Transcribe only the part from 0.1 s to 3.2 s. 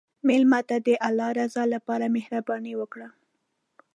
مېلمه ته د الله رضا لپاره مهرباني وکړه.